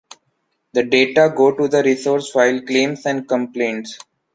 The 0.73 0.81
data 0.81 1.31
go 1.37 1.55
to 1.55 1.83
resource 1.83 2.31
files, 2.31 2.61
claims 2.65 3.05
and 3.05 3.27
complaints. 3.27 3.99